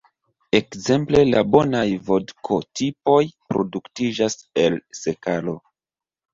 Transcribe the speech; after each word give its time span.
Ekzemple 0.59 1.21
la 1.27 1.43
bonaj 1.57 1.83
vodko-tipoj 2.09 3.21
produktiĝas 3.53 4.41
el 4.67 4.83
sekalo. 5.05 5.59